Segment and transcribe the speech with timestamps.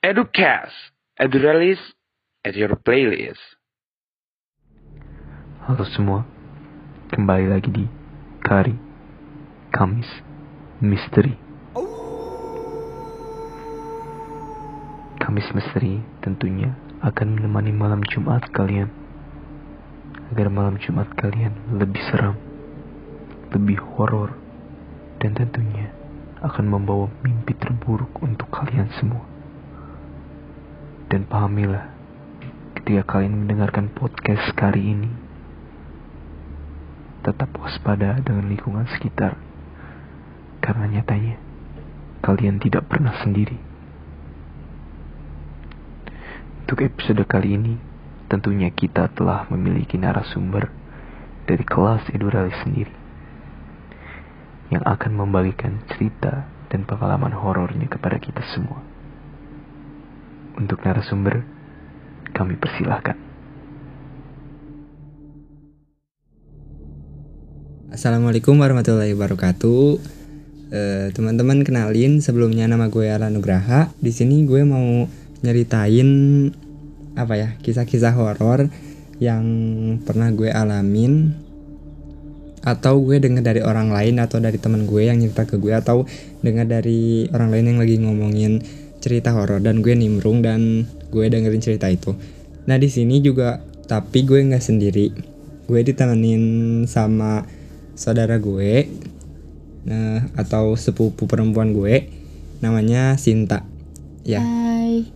[0.00, 0.72] Educast,
[1.20, 1.76] Eduralis,
[2.40, 3.36] at your playlist.
[5.68, 6.24] Halo semua,
[7.12, 7.84] kembali lagi di
[8.40, 8.72] Kari
[9.68, 10.08] Kamis
[10.80, 11.36] Misteri.
[15.20, 16.72] Kamis Misteri tentunya
[17.04, 18.88] akan menemani malam Jumat kalian
[20.32, 22.40] agar malam Jumat kalian lebih seram,
[23.52, 24.32] lebih horor,
[25.20, 25.92] dan tentunya
[26.40, 29.29] akan membawa mimpi terburuk untuk kalian semua.
[31.10, 31.90] Dan pahamilah,
[32.78, 35.10] ketika kalian mendengarkan podcast kali ini,
[37.26, 39.34] tetap waspada dengan lingkungan sekitar.
[40.62, 41.34] Karena nyatanya,
[42.22, 43.58] kalian tidak pernah sendiri.
[46.62, 47.74] Untuk episode kali ini,
[48.30, 50.70] tentunya kita telah memiliki narasumber
[51.50, 52.94] dari kelas Eduralis sendiri
[54.70, 58.89] yang akan membagikan cerita dan pengalaman horornya kepada kita semua.
[60.58, 61.46] Untuk narasumber,
[62.34, 63.14] kami persilahkan.
[67.90, 69.86] Assalamualaikum warahmatullahi wabarakatuh.
[70.70, 73.90] Eh, teman-teman kenalin sebelumnya nama gue Alan Nugraha.
[73.98, 75.06] Di sini gue mau
[75.42, 76.08] nyeritain
[77.18, 78.70] apa ya kisah-kisah horor
[79.18, 79.44] yang
[80.06, 81.34] pernah gue alamin
[82.60, 86.04] atau gue dengar dari orang lain atau dari teman gue yang cerita ke gue atau
[86.44, 88.52] dengar dari orang lain yang lagi ngomongin
[89.00, 92.14] cerita horor dan gue nimbrung dan gue dengerin cerita itu.
[92.68, 95.10] Nah di sini juga tapi gue nggak sendiri.
[95.66, 97.42] Gue ditemenin sama
[97.96, 98.86] saudara gue
[99.88, 102.12] nah, atau sepupu perempuan gue
[102.60, 103.64] namanya Sinta.
[104.22, 104.44] Ya.
[104.44, 105.08] Hai.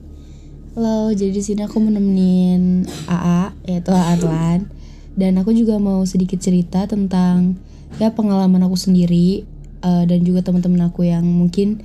[0.74, 4.66] Halo, jadi di sini aku menemenin AA yaitu Adlan
[5.14, 7.54] dan aku juga mau sedikit cerita tentang
[8.02, 9.46] ya pengalaman aku sendiri
[9.86, 11.78] uh, dan juga teman-teman aku yang mungkin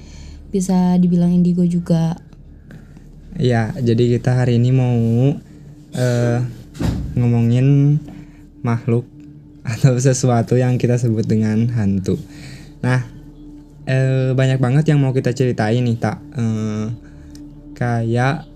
[0.50, 2.18] bisa dibilang indigo juga.
[3.40, 4.98] Ya, jadi kita hari ini mau
[5.96, 6.40] uh,
[7.16, 7.98] ngomongin
[8.66, 9.08] makhluk
[9.64, 12.18] atau sesuatu yang kita sebut dengan hantu.
[12.82, 13.06] Nah,
[13.88, 16.92] uh, banyak banget yang mau kita ceritain nih, tak uh,
[17.78, 18.50] kayak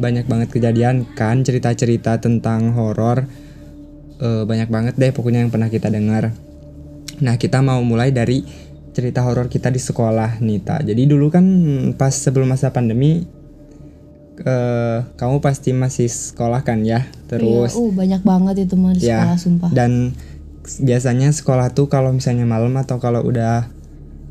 [0.00, 3.28] banyak banget kejadian kan cerita-cerita tentang horor
[4.22, 6.32] uh, banyak banget deh pokoknya yang pernah kita dengar.
[7.22, 8.42] Nah, kita mau mulai dari
[8.92, 10.84] cerita horor kita di sekolah nih, tak.
[10.84, 11.44] Jadi dulu kan
[11.96, 13.24] pas sebelum masa pandemi
[14.44, 17.08] uh, kamu pasti masih sekolah kan ya?
[17.28, 19.70] Terus iya, uh banyak banget itu mah di ya, sekolah sumpah.
[19.72, 20.12] Dan
[20.62, 23.66] biasanya sekolah tuh kalau misalnya malam atau kalau udah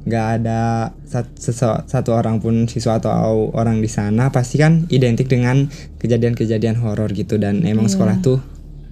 [0.02, 5.70] nggak ada satu, satu orang pun siswa atau orang di sana pasti kan identik dengan
[6.02, 7.94] kejadian-kejadian horor gitu dan emang Iya.
[7.94, 8.42] sekolah tuh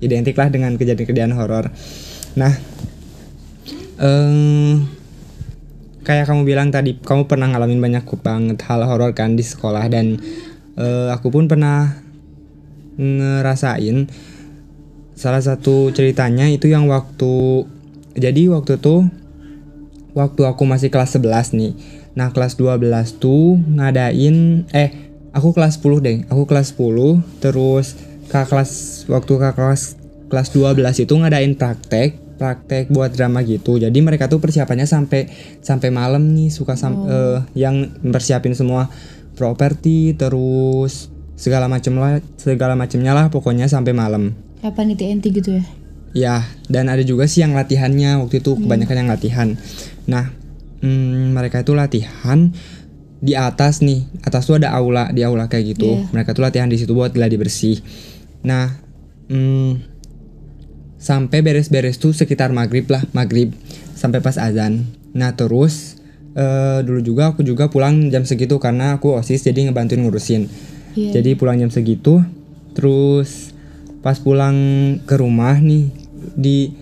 [0.06, 1.74] identik lah dengan kejadian-kejadian horor.
[2.38, 2.54] Nah,
[3.98, 4.99] eh
[6.10, 10.18] kayak kamu bilang tadi kamu pernah ngalamin banyak banget hal horor kan di sekolah dan
[10.74, 12.02] eh, aku pun pernah
[12.98, 14.10] ngerasain
[15.14, 17.62] salah satu ceritanya itu yang waktu
[18.18, 19.06] jadi waktu tuh
[20.18, 21.74] waktu aku masih kelas 11 nih.
[22.18, 24.90] Nah kelas 12 tuh ngadain eh
[25.30, 27.94] aku kelas 10 deh aku kelas 10 terus
[28.34, 29.94] kak kelas waktu kak kelas
[30.34, 35.28] kelas 12 itu ngadain praktek praktek buat drama gitu jadi mereka tuh persiapannya sampai
[35.60, 38.88] sampai malam nih suka sam eh, yang persiapin semua
[39.36, 45.56] properti terus segala macem lah segala macemnya lah pokoknya sampai malam Kayak panitia inti gitu
[45.56, 45.64] ya.
[46.12, 46.36] Ya,
[46.68, 49.48] dan ada juga sih yang latihannya waktu itu kebanyakan yang latihan.
[50.10, 50.34] Nah,
[50.84, 52.52] hmm, mereka itu latihan
[53.22, 55.88] di atas nih, atas tuh ada aula, di aula kayak gitu.
[55.88, 56.12] Iya.
[56.12, 57.78] Mereka tuh latihan di situ buat gladi bersih.
[58.44, 58.74] Nah,
[59.32, 59.89] hmm,
[61.00, 63.56] sampai beres-beres tuh sekitar maghrib lah, maghrib
[63.96, 64.86] sampai pas azan.
[65.16, 65.98] Nah terus
[66.36, 70.46] eh, dulu juga aku juga pulang jam segitu karena aku osis jadi ngebantuin ngurusin.
[70.94, 71.24] Iya.
[71.24, 72.20] Jadi pulang jam segitu,
[72.76, 73.56] terus
[74.04, 74.56] pas pulang
[75.08, 75.92] ke rumah nih
[76.36, 76.76] di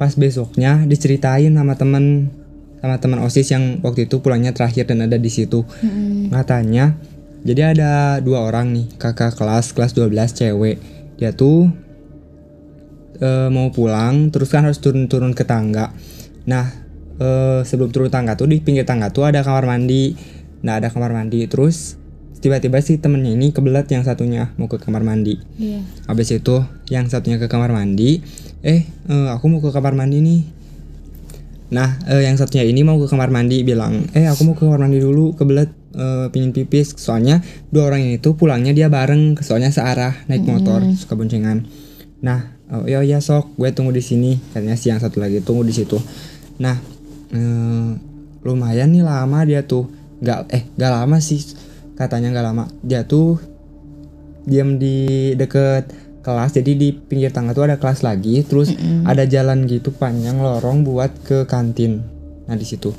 [0.00, 2.32] pas besoknya diceritain sama temen
[2.80, 6.34] sama teman osis yang waktu itu pulangnya terakhir dan ada di situ Mm-mm.
[6.34, 6.98] katanya
[7.46, 10.76] jadi ada dua orang nih kakak kelas kelas 12 cewek
[11.20, 11.70] dia tuh
[13.20, 15.90] eh, mau pulang terus kan harus turun-turun ke tangga.
[16.48, 16.66] Nah
[17.18, 20.14] eh, sebelum turun tangga tuh di pinggir tangga tuh ada kamar mandi.
[20.62, 22.00] Nah ada kamar mandi terus
[22.42, 25.38] tiba-tiba si temennya ini kebelet yang satunya mau ke kamar mandi.
[25.56, 25.80] Iya.
[26.10, 28.18] habis itu yang satunya ke kamar mandi
[28.66, 30.42] eh eh, aku mau ke kamar mandi nih.
[31.70, 34.82] Nah eh, yang satunya ini mau ke kamar mandi bilang eh aku mau ke kamar
[34.82, 36.98] mandi dulu kebelet eh, pingin pipis.
[36.98, 37.38] Soalnya
[37.70, 41.62] dua orang ini tuh pulangnya dia bareng soalnya searah naik motor suka boncengan.
[42.26, 43.54] Nah oh, ya ya sok.
[43.60, 44.40] Gue tunggu di sini.
[44.50, 45.44] Katanya si yang satu lagi.
[45.44, 46.00] Tunggu di situ.
[46.58, 46.76] Nah
[47.32, 47.90] eh,
[48.42, 49.86] lumayan nih lama dia tuh.
[50.24, 51.40] Nggak eh nggak lama sih.
[51.94, 52.64] Katanya nggak lama.
[52.80, 53.36] Dia tuh
[54.48, 55.92] diam di deket
[56.24, 56.56] kelas.
[56.56, 58.40] Jadi di pinggir tangga tuh ada kelas lagi.
[58.42, 58.72] Terus
[59.04, 62.02] ada jalan gitu panjang lorong buat ke kantin.
[62.48, 62.90] Nah di situ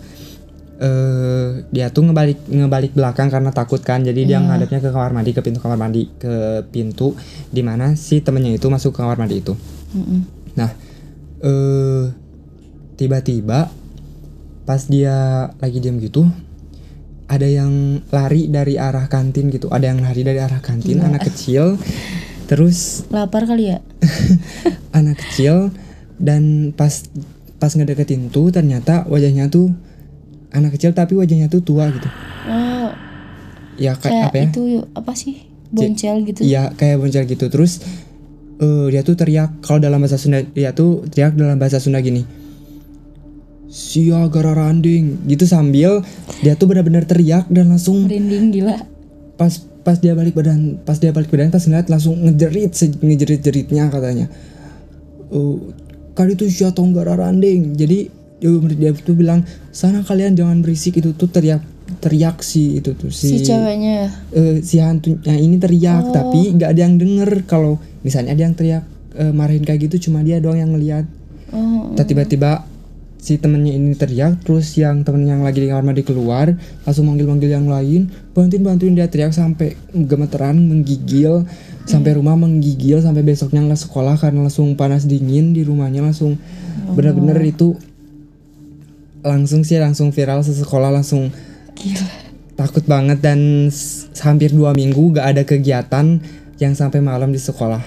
[0.81, 5.31] eh dia tuh ngebalik ngebalik belakang karena takut kan jadi dia ngadepnya ke kamar mandi
[5.31, 7.13] ke pintu kamar mandi ke pintu
[7.53, 9.53] di mana si temennya itu masuk ke kamar mandi itu
[9.93, 10.43] Mm-mm.
[10.57, 10.71] Nah,
[11.41, 12.03] eh
[12.97, 13.69] tiba-tiba
[14.63, 16.29] pas dia lagi diam gitu,
[17.27, 19.69] ada yang lari dari arah kantin gitu.
[19.69, 21.77] Ada yang lari dari arah kantin, anak kecil.
[22.49, 23.79] Terus lapar kali ya
[24.99, 25.71] anak kecil
[26.19, 27.07] dan pas
[27.57, 29.71] pas ngedeketin tuh ternyata wajahnya tuh
[30.53, 32.07] anak kecil tapi wajahnya tuh tua gitu.
[32.47, 32.89] oh.
[33.73, 34.45] Ya kayak kayak apa ya?
[34.53, 34.63] itu
[34.93, 35.33] apa sih?
[35.73, 36.41] Boncel gitu.
[36.45, 37.45] Iya kayak boncel gitu.
[37.49, 37.81] Terus
[38.61, 42.21] eh dia tuh teriak kalau dalam bahasa Sunda dia tuh teriak dalam bahasa Sunda gini.
[43.73, 46.05] Sia gara randing gitu sambil
[46.45, 48.77] dia tuh benar-benar teriak dan langsung merinding gila.
[49.33, 49.49] pas
[49.81, 52.69] pas dia balik badan pas dia balik badan pas ngeliat langsung ngejerit
[53.01, 54.29] ngejerit jeritnya katanya.
[55.33, 55.57] Eh
[56.13, 58.13] kali itu sia gara randing jadi
[58.43, 60.99] eh, dia tuh bilang sana kalian jangan berisik.
[60.99, 61.63] Itu tuh teriak
[61.99, 64.07] teriak si itu tuh si, ceweknya.
[64.07, 67.47] Ya eh, si hantunya ini teriak tapi nggak ada yang denger.
[67.47, 68.83] Kalau misalnya ada yang teriak
[69.15, 71.07] eh, marahin kayak gitu cuma dia doang yang ngeliat.
[71.53, 71.95] Oh.
[71.95, 72.67] Tiba-tiba
[73.23, 76.51] si temennya ini teriak terus yang temen yang lagi di kamar mandi keluar
[76.83, 78.11] langsung manggil-manggil yang lain.
[78.35, 81.47] Bantuin bantuin dia teriak sampai gemeteran menggigil.
[81.83, 86.39] Sampai rumah menggigil sampai besoknya nggak sekolah karena langsung panas dingin di rumahnya langsung
[86.95, 87.75] bener-bener itu
[89.23, 91.31] langsung sih langsung viral sesekolah langsung
[91.79, 92.07] gila.
[92.59, 93.71] takut banget dan
[94.19, 96.19] hampir dua minggu gak ada kegiatan
[96.59, 97.81] yang sampai malam di sekolah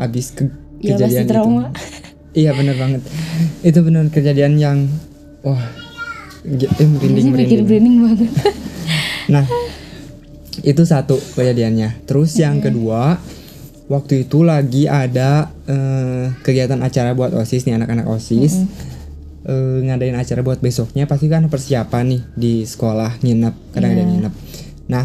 [0.00, 0.48] abis ke
[0.80, 1.62] ya pasti kejadian trauma.
[1.70, 3.02] Itu iya bener banget.
[3.62, 4.78] Itu bener kejadian yang
[5.42, 5.60] wah
[6.46, 7.64] eh, merinding merinding.
[7.66, 8.30] branding banget.
[9.28, 9.44] Nah
[10.64, 12.08] itu satu kejadiannya.
[12.08, 13.20] Terus yang kedua
[13.92, 18.64] waktu itu lagi ada eh, kegiatan acara buat osis nih anak-anak osis
[19.48, 24.08] eh, ngadain acara buat besoknya pasti kan persiapan nih di sekolah nginep kadang ada Iya.
[24.08, 24.34] nginep.
[24.86, 25.04] Nah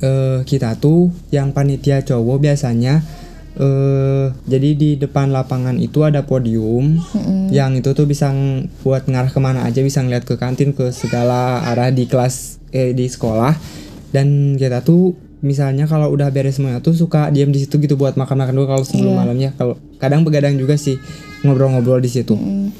[0.00, 3.00] eh, kita tuh yang panitia cowok biasanya
[3.58, 6.94] eh jadi di depan lapangan itu ada podium
[7.50, 10.94] yang itu tuh bisa ng- buat ngarah ke mana aja bisa ngeliat ke kantin ke
[10.94, 13.56] segala arah di kelas eh di sekolah.
[14.08, 18.14] Dan kita tuh misalnya kalau udah beres semuanya tuh suka diam di situ gitu buat
[18.14, 19.50] makan-makan dulu kalau sebelum malamnya.
[19.52, 20.94] Kalau kadang begadang juga sih
[21.42, 22.38] ngobrol-ngobrol di situ.
[22.38, 22.70] Eh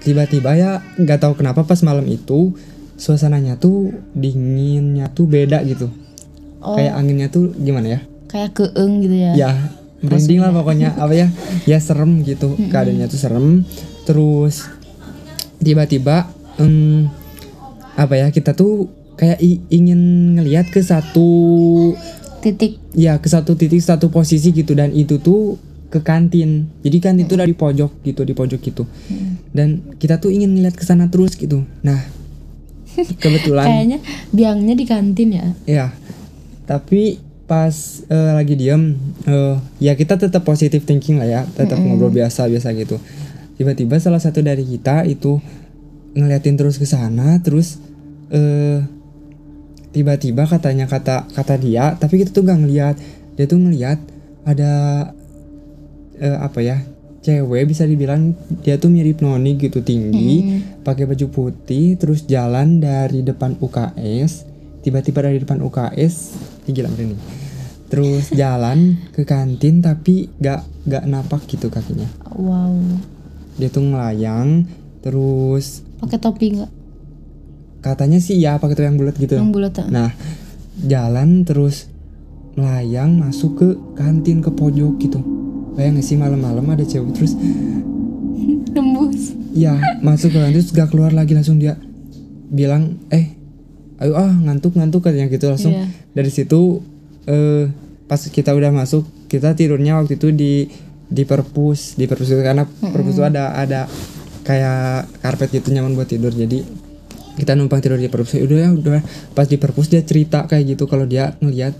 [0.00, 2.56] tiba-tiba ya nggak tahu kenapa pas malam itu
[3.00, 5.88] suasananya tuh dinginnya tuh beda gitu.
[6.60, 6.76] Oh.
[6.76, 8.00] Kayak anginnya tuh gimana ya?
[8.28, 9.32] Kayak keeng gitu ya?
[9.32, 9.50] Ya
[10.04, 10.92] merinding lah pokoknya.
[11.00, 11.28] Apa ya?
[11.64, 12.56] Ya serem gitu.
[12.68, 13.64] Keadaannya tuh serem.
[14.04, 14.68] Terus
[15.60, 16.28] tiba-tiba
[16.60, 17.08] em,
[17.96, 19.40] apa ya kita tuh kayak
[19.72, 21.28] ingin ngelihat ke satu
[22.44, 22.76] titik.
[22.92, 24.76] Ya ke satu titik satu posisi gitu.
[24.76, 25.56] Dan itu tuh
[25.90, 26.70] ke kantin.
[26.86, 28.86] Jadi kantin itu dari pojok gitu di pojok gitu
[29.50, 31.66] dan kita tuh ingin ngeliat ke sana terus gitu.
[31.82, 31.98] Nah
[33.18, 33.98] kebetulan kayaknya
[34.30, 35.46] biangnya di kantin ya.
[35.66, 35.86] Ya,
[36.66, 37.18] tapi
[37.50, 37.74] pas
[38.06, 38.94] eh, lagi diem,
[39.26, 42.98] eh, ya kita tetap positive thinking lah ya, tetap ngobrol biasa-biasa gitu.
[43.58, 45.42] Tiba-tiba salah satu dari kita itu
[46.14, 47.78] ngeliatin terus ke sana, terus
[48.30, 48.82] eh
[49.90, 52.94] tiba-tiba katanya kata kata dia, tapi kita tuh gak ngeliat,
[53.34, 53.98] dia tuh ngeliat
[54.46, 54.72] ada
[56.20, 56.78] eh, apa ya,
[57.24, 63.24] cewek bisa dibilang dia tuh mirip noni gitu tinggi, pakai baju putih, terus jalan dari
[63.24, 64.46] depan UKS,
[64.84, 66.14] tiba-tiba dari depan UKS,
[66.68, 67.16] tinggi lah ini.
[67.90, 72.06] Terus jalan ke kantin tapi gak gak napak gitu kakinya.
[72.36, 72.72] wow
[73.58, 74.64] Dia tuh ngelayang,
[75.02, 76.80] terus pakai topi nggak
[77.80, 79.34] katanya sih ya pakai tuh yang bulat gitu.
[79.40, 79.88] yang bulat ah.
[79.88, 80.10] Nah,
[80.84, 81.88] jalan terus
[82.54, 85.39] melayang masuk ke kantin ke pojok gitu.
[85.80, 87.32] Bayang sih malam-malam ada cewek terus
[88.76, 89.32] nembus.
[89.56, 91.80] Ya masuk ke terus gak keluar lagi langsung dia
[92.52, 93.32] bilang eh
[93.96, 95.88] ayo ah ngantuk ngantuk katanya gitu langsung Iya.
[96.12, 96.84] dari situ
[97.24, 97.72] eh
[98.04, 100.68] pas kita udah masuk kita tidurnya waktu itu di
[101.06, 103.80] di perpus di perpus itu karena perpus itu ada ada
[104.42, 106.60] kayak karpet gitu nyaman buat tidur jadi
[107.30, 108.36] kita numpang tidur di perpus.
[108.36, 109.00] Udah ya udah.
[109.32, 111.72] Pas di perpus dia cerita kayak gitu kalau dia ngeliat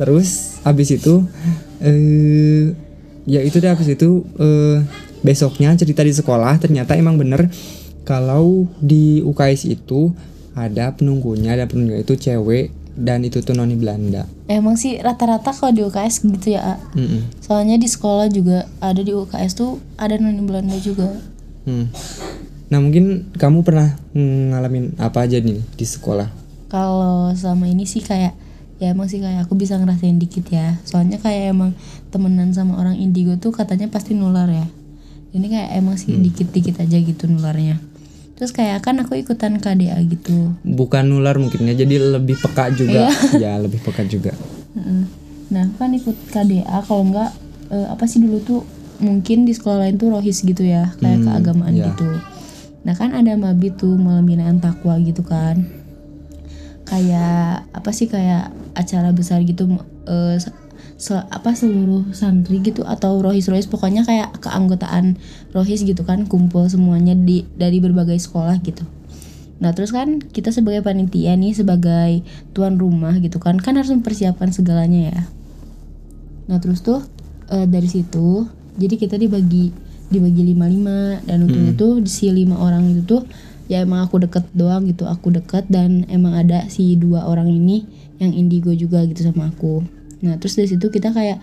[0.00, 1.28] terus habis itu
[1.78, 2.72] eh
[3.28, 4.80] ya itu deh habis itu eh
[5.20, 7.52] besoknya cerita di sekolah ternyata emang bener
[8.02, 10.16] kalau di UKS itu
[10.56, 15.70] ada penunggunya ada penunggunya itu cewek dan itu tuh noni Belanda emang sih rata-rata kalau
[15.70, 16.74] di UKS gitu ya A.
[16.96, 17.44] Mm-mm.
[17.44, 21.12] soalnya di sekolah juga ada di UKS tuh ada noni Belanda juga
[21.60, 21.92] Hmm.
[22.72, 26.32] nah mungkin kamu pernah ngalamin apa aja nih di sekolah
[26.72, 28.32] kalau selama ini sih kayak
[28.80, 31.76] ya emang sih kayak aku bisa ngerasain dikit ya soalnya kayak emang
[32.08, 34.64] temenan sama orang indigo tuh katanya pasti nular ya
[35.30, 37.76] ini kayak emang sih dikit-dikit aja gitu nularnya
[38.34, 43.12] terus kayak kan aku ikutan KDA gitu bukan nular mungkin ya jadi lebih peka juga
[43.36, 43.36] Iya.
[43.36, 44.32] ya lebih peka juga.
[45.50, 47.34] Nah, kan ikut KDA kalau enggak
[47.68, 48.60] eh, apa sih dulu tuh
[48.96, 51.90] mungkin di sekolah lain tuh rohis gitu ya, kayak Hmm, keagamaan iya.
[51.90, 52.06] gitu.
[52.80, 55.66] Nah, kan ada Mabi tuh malam binaan takwa gitu kan.
[56.86, 59.76] Kayak apa sih kayak acara besar gitu
[60.08, 60.40] eh,
[61.00, 65.16] se- apa seluruh santri gitu atau rohis-rohis pokoknya kayak keanggotaan
[65.56, 68.84] rohis gitu kan kumpul semuanya di dari berbagai sekolah gitu.
[69.60, 72.24] Nah terus kan kita sebagai panitia nih sebagai
[72.56, 75.20] tuan rumah gitu kan kan harus mempersiapkan segalanya ya.
[76.48, 77.00] Nah terus tuh
[77.48, 79.72] eh, dari situ jadi kita dibagi
[80.10, 83.22] dibagi lima lima dan untungnya tuh si lima orang itu tuh
[83.70, 87.86] ya emang aku deket doang gitu aku deket dan emang ada si dua orang ini
[88.20, 89.82] yang indigo juga gitu sama aku.
[90.20, 91.40] Nah terus dari situ kita kayak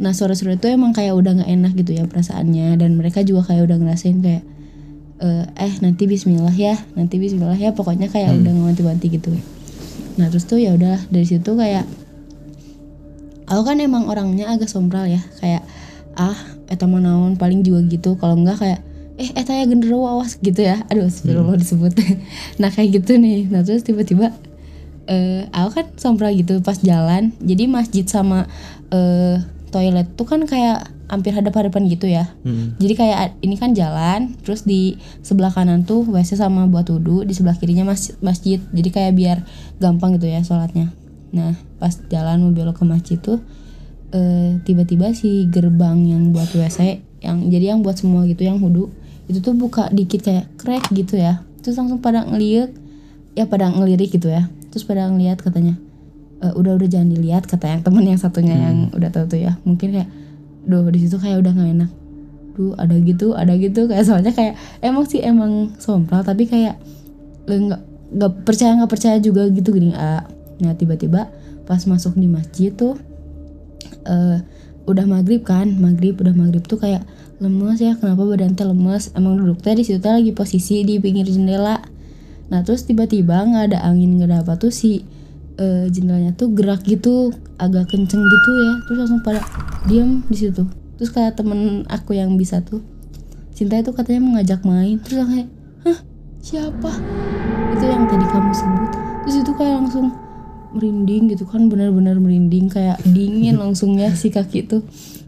[0.00, 2.76] nah sore-sore itu emang kayak udah nggak enak gitu ya perasaannya.
[2.76, 4.44] Dan mereka juga kayak udah ngerasain kayak
[5.24, 7.72] eh, eh nanti Bismillah ya nanti Bismillah ya.
[7.72, 9.32] Pokoknya kayak udah ngewanti-wanti gitu.
[10.20, 11.88] Nah terus tuh ya udah dari situ kayak
[13.48, 15.24] aku kan emang orangnya agak sombral ya.
[15.40, 15.64] Kayak
[16.20, 16.36] ah
[16.68, 18.20] eta mah naon paling juga gitu.
[18.20, 18.80] Kalau enggak kayak
[19.16, 20.84] eh eta ya genderuwo awas gitu ya.
[20.92, 21.96] Aduh astagfirullah disebut.
[22.60, 23.48] Nah kayak gitu nih.
[23.48, 24.36] Nah terus tiba-tiba
[25.10, 28.46] eh aku kan sombral gitu pas jalan jadi masjid sama
[28.88, 32.78] eh toilet tuh kan kayak hampir hadap-hadapan gitu ya Hmm.
[32.78, 37.34] jadi kayak ini kan jalan, terus di sebelah kanan tuh WC sama buat wudhu, di
[37.34, 38.62] sebelah kirinya mas- masjid.
[38.70, 39.38] Jadi kayak biar
[39.78, 40.94] gampang gitu ya sholatnya.
[41.30, 43.42] Nah pas jalan mau belok ke masjid tuh
[44.10, 48.90] eh, tiba-tiba si gerbang yang buat WC, yang jadi yang buat semua gitu yang wudhu
[49.26, 51.42] itu tuh buka dikit kayak crack gitu ya.
[51.62, 52.70] Terus langsung pada ngeliat,
[53.34, 54.46] ya pada ngelirik gitu ya.
[54.70, 55.74] Terus pada ngeliat katanya,
[56.40, 59.58] "Eh, udah udah jangan dilihat kata yang temen yang satunya yang udah tahu tuh ya.
[59.66, 60.08] Mungkin kayak,
[60.64, 61.90] duh di situ kayak udah nggak enak.
[62.54, 63.90] Duh ada gitu ada gitu.
[63.90, 66.78] Kayak soalnya kayak emang sih emang sompral tapi kayak
[67.50, 69.74] nggak nggak percaya nggak percaya juga gitu.
[69.74, 70.24] Gini ah
[70.60, 71.32] nah tiba-tiba
[71.64, 73.00] pas masuk di masjid tuh
[74.04, 74.38] eh
[74.84, 77.02] udah maghrib kan maghrib udah maghrib tuh kayak
[77.40, 77.96] lemes ya.
[77.96, 79.10] Kenapa badan teh lemes?
[79.16, 81.80] Emang duduknya di situ teh lagi posisi di pinggir jendela
[82.50, 85.06] nah terus tiba-tiba nggak ada angin nggak ada apa tuh si
[85.60, 87.30] eh, jendelanya tuh gerak gitu
[87.60, 88.72] agak kenceng gitu ya.
[88.88, 89.40] Terus langsung pada
[89.86, 90.64] diam di situ.
[90.96, 92.80] Terus kayak temen aku yang bisa tuh
[93.60, 94.96] Cinta itu katanya mau ngajak main.
[95.04, 95.48] Terus kayak
[95.84, 95.98] hah?
[96.40, 96.92] Siapa?
[97.76, 98.90] Itu yang tadi kamu sebut.
[99.20, 100.06] Terus itu kayak langsung
[100.72, 104.86] merinding gitu kan benar-benar merinding kayak dingin langsungnya si kaki itu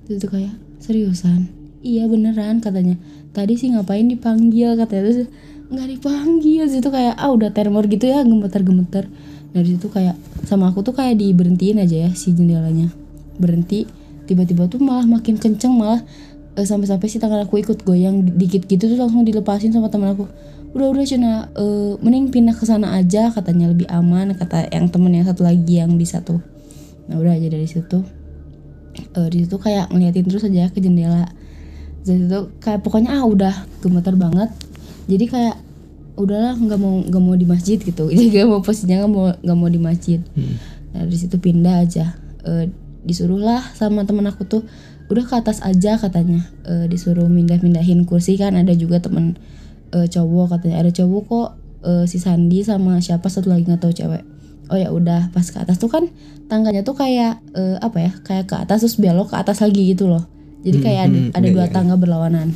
[0.08, 1.52] terus itu kayak seriusan?
[1.84, 2.96] Iya beneran katanya.
[3.36, 5.02] Tadi sih ngapain dipanggil katanya.
[5.12, 5.28] Terus
[5.72, 6.68] nggak dipanggil.
[6.68, 9.08] Terus itu kayak ah udah termor gitu ya gemeter-gemeter.
[9.52, 12.92] Dari situ kayak sama aku tuh kayak diberhentiin aja ya si jendelanya.
[13.40, 13.88] Berhenti
[14.28, 16.00] tiba-tiba tuh malah makin kenceng malah
[16.56, 20.14] eh, sampai-sampai si tangan aku ikut goyang di- dikit gitu terus langsung dilepasin sama teman
[20.14, 20.28] aku.
[20.72, 25.12] Udah udah cina eh, mending pindah ke sana aja katanya lebih aman kata yang temen
[25.12, 26.40] yang satu lagi yang bisa tuh.
[27.08, 28.00] Nah udah aja dari situ.
[28.96, 31.28] Eh, di situ kayak ngeliatin terus aja ke jendela.
[32.04, 34.48] Dari situ kayak pokoknya ah udah gemeter banget
[35.06, 35.56] jadi kayak
[36.16, 38.08] udahlah nggak mau nggak mau di masjid gitu.
[38.12, 40.20] Jadi nggak mau posisinya nggak mau nggak mau di masjid.
[40.92, 42.16] Nah dari situ pindah aja.
[42.44, 42.68] Eh,
[43.02, 44.62] disuruhlah sama temen aku tuh
[45.10, 46.44] udah ke atas aja katanya.
[46.68, 49.40] Eh, disuruh mindah-mindahin kursi kan ada juga temen
[49.92, 50.84] eh, cowok katanya.
[50.84, 51.48] Ada cowok kok
[51.88, 54.24] eh, si Sandi sama siapa satu lagi nggak tahu cewek.
[54.70, 56.08] Oh ya udah pas ke atas tuh kan
[56.48, 60.12] tangganya tuh kayak eh, apa ya kayak ke atas terus belok ke atas lagi gitu
[60.12, 60.28] loh.
[60.62, 62.54] Jadi kayak ada, hmm, ada iya, dua iya, tangga berlawanan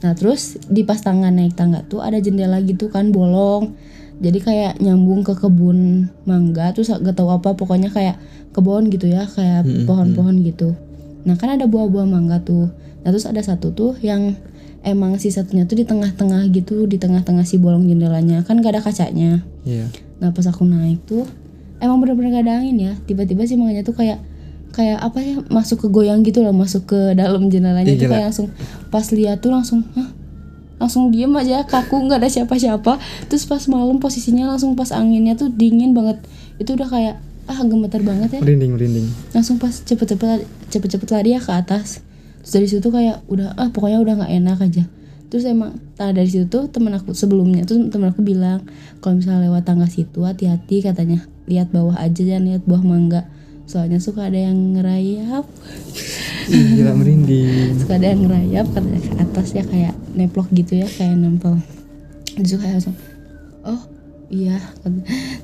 [0.00, 3.76] nah terus di pas tangga naik tangga tuh ada jendela gitu kan bolong.
[4.20, 8.20] Jadi kayak nyambung ke kebun mangga terus gak tahu apa pokoknya kayak
[8.52, 10.76] kebun gitu ya kayak pohon-pohon gitu.
[11.24, 12.68] Nah kan ada buah-buah mangga tuh.
[13.00, 14.36] Nah terus ada satu tuh yang
[14.84, 18.44] emang si satunya tuh di tengah-tengah gitu di tengah-tengah si bolong jendelanya.
[18.44, 19.40] Kan gak ada kacanya.
[19.64, 19.88] Iya.
[20.20, 21.24] Nah pas aku naik tuh
[21.80, 22.92] emang bener-bener gak ada angin ya.
[23.08, 24.20] Tiba-tiba sih makanya tuh kayak
[24.70, 28.14] kayak apa ya masuk ke goyang gitu loh masuk ke dalam jendelanya Ih, tuh gila.
[28.14, 28.48] kayak langsung
[28.88, 30.10] pas lihat tuh langsung hah?
[30.80, 32.96] Langsung diem aja kaku nggak ada siapa-siapa.
[33.28, 36.24] Terus pas malam posisinya langsung pas anginnya tuh dingin banget.
[36.56, 37.14] Itu udah kayak
[37.52, 38.40] ah gemeter banget ya.
[38.40, 39.06] Merinding, merinding.
[39.36, 42.00] langsung pas cepet-cepet cepet-cepet lari ya ke atas.
[42.40, 44.84] Terus dari situ kayak udah ah pokoknya udah nggak enak aja.
[45.28, 48.64] Terus emang nah dari situ tuh temen aku sebelumnya tuh temen aku bilang
[49.04, 51.28] kalau misalnya lewat tangga situ hati-hati katanya.
[51.44, 53.28] Lihat bawah aja jangan lihat buah mangga
[53.70, 55.46] soalnya suka ada yang ngerayap.
[56.50, 57.78] Ih, Gila merinding.
[57.86, 61.54] suka ada yang ngerayap katanya ke atas ya kayak neplok gitu ya kayak nempel.
[62.34, 62.96] Terus kayak langsung
[63.62, 63.82] oh
[64.30, 64.58] iya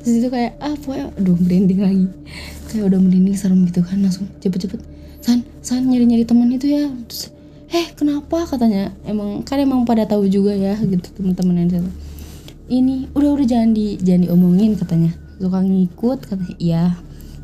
[0.03, 2.07] terus itu kayak ah pokoknya aduh merinding lagi.
[2.67, 4.83] Kayak udah merinding serem gitu kan langsung cepet-cepet
[5.23, 6.91] san san nyari-nyari teman itu ya.
[7.07, 7.31] Terus
[7.71, 8.43] eh kenapa?
[8.43, 8.91] katanya.
[9.07, 11.87] Emang kan emang pada tahu juga ya gitu teman-teman yang
[12.67, 15.15] ini udah udah jangan di jangan diomongin katanya.
[15.39, 16.85] Suka ngikut katanya iya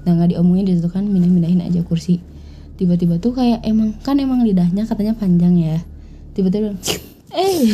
[0.03, 2.19] nah nggak diomongin di situ kan mindah-mindahin aja kursi.
[2.75, 5.79] Tiba-tiba tuh kayak emang kan emang lidahnya katanya panjang ya.
[6.35, 6.75] Tiba-tiba
[7.37, 7.71] eh.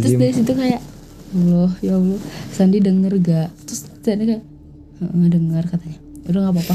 [0.00, 0.80] Terus dari situ kayak
[1.30, 2.18] Allah ya Allah
[2.50, 4.42] Sandi denger gak terus Sandi kayak
[5.00, 5.98] "Heeh, denger katanya.
[6.26, 6.74] Udah nggak apa-apa.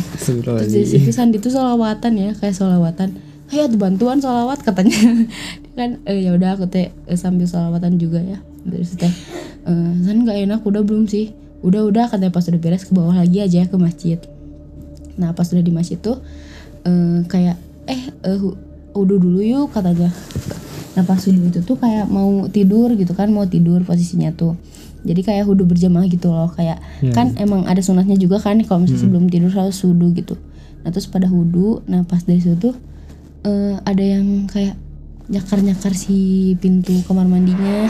[0.61, 3.09] Terus dari situ Sandi tuh solawatan ya kayak solawatan
[3.45, 4.95] kayak ada bantuan solawat katanya.
[5.77, 8.39] Kan eh, ya udah aku teh eh, sambil solawatan juga ya.
[8.63, 9.13] Dari situ teh
[9.65, 11.33] eh, San nggak enak udah belum sih
[11.65, 14.21] udah udah katanya pas udah beres ke bawah lagi aja ke masjid.
[15.17, 16.21] Nah pas udah di masjid tuh
[16.83, 18.57] eh, kayak eh eh, hu-
[18.93, 20.13] wudhu dulu yuk katanya.
[20.93, 24.53] Nah pas wudhu itu tuh kayak mau tidur gitu kan mau tidur posisinya tuh.
[25.01, 26.77] Jadi kayak wudhu berjamaah gitu loh kayak
[27.11, 30.37] kan emang ada sunatnya juga kan kalau misalnya sebelum tidur harus wudhu gitu.
[30.81, 32.75] Nah terus pada wudhu nah pas dari situ tuh
[33.43, 34.77] eh, ada yang kayak
[35.25, 37.89] nyakar-nyakar si pintu kamar mandinya.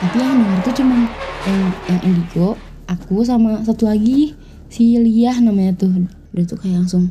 [0.00, 0.96] Tapi yang denger tuh cuma
[1.44, 2.56] yang yang indigo
[2.90, 4.34] aku sama satu lagi
[4.66, 6.10] si Liah namanya tuh.
[6.34, 7.06] Dia tuh kayak langsung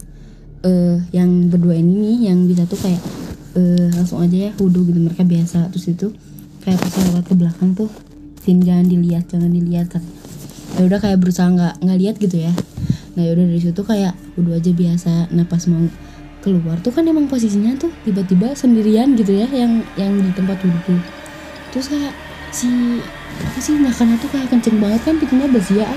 [0.59, 2.99] eh yang berdua ini nih yang bisa tuh kayak
[3.55, 4.99] eh langsung aja ya wudhu gitu.
[4.99, 5.71] Mereka biasa.
[5.71, 6.07] Terus itu
[6.67, 7.87] kayak pas lewat ke belakang tuh
[8.43, 10.19] sin jangan dilihat jangan dilihat katanya.
[10.77, 12.51] Ya udah kayak berusaha nggak nggak lihat gitu ya.
[13.15, 15.31] Nah yaudah dari situ kayak wudhu aja biasa.
[15.31, 15.87] Nah pas mau
[16.39, 20.99] keluar tuh kan emang posisinya tuh tiba-tiba sendirian gitu ya yang yang di tempat wudhu.
[21.71, 22.69] Terus kayak si
[23.39, 25.89] apa sih nyakannya tuh kayak kenceng banget kan pintunya besi ya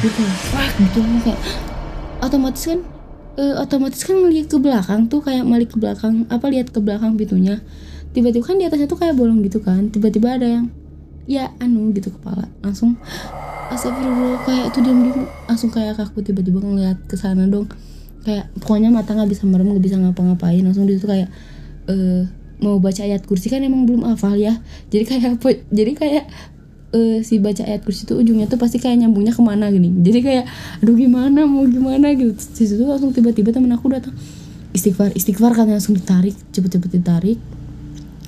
[0.00, 0.22] gitu.
[0.54, 1.40] Wah gitu kayak
[2.22, 2.80] otomatis kan
[3.36, 7.16] eh, otomatis kan ngeliat ke belakang tuh kayak balik ke belakang apa lihat ke belakang
[7.16, 7.60] pintunya.
[8.16, 10.72] Tiba-tiba kan di atasnya tuh kayak bolong gitu kan tiba-tiba ada yang
[11.28, 12.48] ya anu gitu kepala.
[12.64, 12.96] Langsung
[13.66, 17.68] astagfirullah kayak itu diam diam langsung kayak kaku tiba-tiba ngeliat ke sana dong.
[18.24, 20.62] Kayak pokoknya mata nggak bisa merem nggak bisa ngapa-ngapain.
[20.64, 21.28] Langsung dia tuh kayak
[21.86, 22.24] eh
[22.60, 24.60] mau baca ayat kursi kan emang belum hafal ya.
[24.88, 26.24] Jadi kayak apa jadi kayak
[26.96, 29.92] eh, si baca ayat kursi itu ujungnya tuh pasti kayak nyambungnya ke mana gini.
[30.00, 30.44] Jadi kayak
[30.80, 32.12] aduh gimana mau gimana?
[32.16, 32.36] Gitu.
[32.38, 34.16] Situ langsung tiba-tiba temen aku datang.
[34.72, 37.38] Istighfar istighfar kan langsung ditarik cepet-cepet ditarik.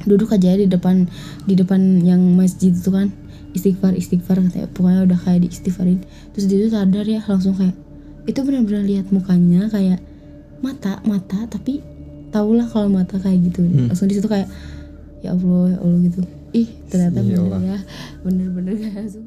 [0.08, 1.08] Duduk aja di depan
[1.44, 3.12] di depan yang masjid itu kan.
[3.56, 6.04] Istighfar istighfar katanya pokoknya udah kayak di istighfarin
[6.36, 7.74] terus dia tuh sadar ya langsung kayak
[8.28, 10.04] itu benar-benar lihat mukanya kayak
[10.60, 11.80] mata mata tapi
[12.30, 13.64] tahulah kalau mata kayak gitu.
[13.88, 14.48] Langsung di situ kayak
[15.24, 16.20] ya allah ya allah gitu.
[16.56, 17.78] Ih ternyata Ya bener ya.
[18.24, 19.26] Bener-bener kayak langsung